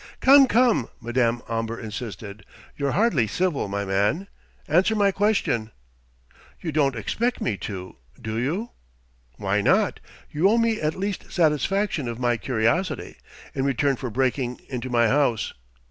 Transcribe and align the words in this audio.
"Come, 0.19 0.47
come!" 0.47 0.89
Madame 0.99 1.43
Omber 1.47 1.79
insisted. 1.79 2.43
"You're 2.75 2.93
hardly 2.93 3.27
civil, 3.27 3.67
my 3.67 3.85
man. 3.85 4.29
Answer 4.67 4.95
my 4.95 5.11
question!" 5.11 5.69
"You 6.59 6.71
don't 6.71 6.95
expect 6.95 7.39
me 7.39 7.55
to 7.57 7.97
do 8.19 8.39
you?" 8.39 8.71
"Why 9.37 9.61
not? 9.61 9.99
You 10.31 10.49
owe 10.49 10.57
me 10.57 10.81
at 10.81 10.95
least 10.95 11.31
satisfaction 11.31 12.07
of 12.07 12.17
my 12.17 12.35
curiosity, 12.37 13.17
in 13.53 13.63
return 13.63 13.95
for 13.95 14.09
breaking 14.09 14.61
into 14.67 14.89
my 14.89 15.07
house." 15.07 15.53